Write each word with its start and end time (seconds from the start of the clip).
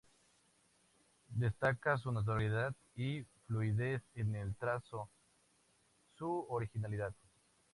Destaca 1.35 1.95
su 1.99 2.11
naturalidad 2.11 2.73
y 2.95 3.23
fluidez 3.45 4.01
en 4.15 4.35
el 4.35 4.55
trazo, 4.55 5.11
su 6.15 6.47
originalidad. 6.49 7.13